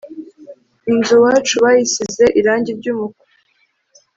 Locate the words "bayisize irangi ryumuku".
1.63-3.23